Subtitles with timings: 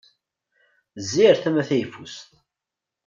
[1.03, 2.29] Zzi ar tama tayeffust!